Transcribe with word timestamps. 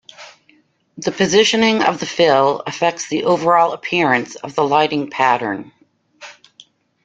The 0.97 1.11
positioning 1.11 1.83
of 1.83 1.99
the 1.99 2.07
fill 2.07 2.63
affects 2.65 3.07
the 3.07 3.25
overall 3.25 3.71
appearance 3.71 4.33
of 4.33 4.55
the 4.55 4.67
lighting 4.67 5.11
pattern. 5.11 5.73